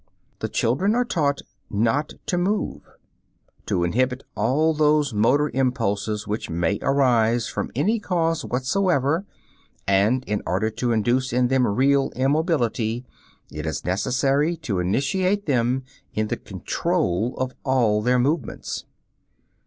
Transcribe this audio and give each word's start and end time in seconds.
The 0.39 0.49
children 0.49 0.95
are 0.95 1.05
taught 1.05 1.43
"not 1.69 2.13
to 2.25 2.35
move"; 2.39 2.81
to 3.67 3.83
inhibit 3.83 4.23
all 4.33 4.73
those 4.73 5.13
motor 5.13 5.51
impulses 5.53 6.25
which 6.25 6.49
may 6.49 6.79
arise 6.81 7.47
from 7.47 7.69
any 7.75 7.99
cause 7.99 8.43
whatsoever, 8.43 9.27
and 9.87 10.23
in 10.25 10.41
order 10.47 10.71
to 10.71 10.91
induce 10.91 11.31
in 11.31 11.49
them 11.49 11.67
real 11.67 12.09
"immobility," 12.15 13.05
it 13.51 13.67
is 13.67 13.85
necessary 13.85 14.57
to 14.57 14.79
initiate 14.79 15.45
them 15.45 15.83
in 16.15 16.29
the 16.29 16.37
control 16.37 17.35
of 17.37 17.53
all 17.63 18.01
their 18.01 18.17
movements. 18.17 18.85